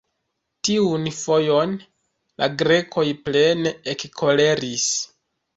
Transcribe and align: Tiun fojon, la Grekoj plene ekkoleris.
Tiun 0.67 1.03
fojon, 1.17 1.75
la 2.43 2.49
Grekoj 2.63 3.05
plene 3.29 3.75
ekkoleris. 3.95 4.91